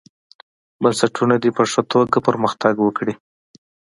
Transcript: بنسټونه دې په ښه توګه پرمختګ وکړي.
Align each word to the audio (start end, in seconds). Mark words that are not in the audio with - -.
بنسټونه 0.81 1.35
دې 1.43 1.49
په 1.57 1.63
ښه 1.71 1.81
توګه 1.91 2.17
پرمختګ 2.27 2.75
وکړي. 2.81 3.13